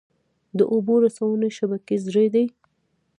د 0.57 0.59
اوبو 0.73 0.93
رسونې 1.03 1.49
شبکې 1.57 1.95
زړې 2.05 2.27
دي؟ 2.33 2.45